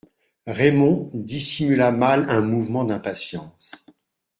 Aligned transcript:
Raymond 0.47 1.11
dissimula 1.13 1.91
mal 1.91 2.27
un 2.27 2.41
mouvement 2.41 2.85
d'impatience. 2.85 3.85